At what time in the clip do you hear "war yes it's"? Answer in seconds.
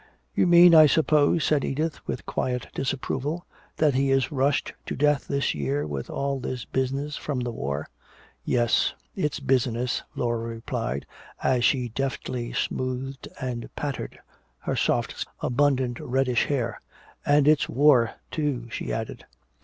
7.51-9.39